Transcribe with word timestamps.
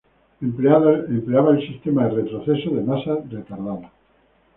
Empleaba 0.41 1.51
el 1.51 1.67
sistema 1.67 2.05
de 2.05 2.15
retroceso 2.23 2.71
de 2.71 2.81
masas 2.81 3.19
retardado. 3.29 3.83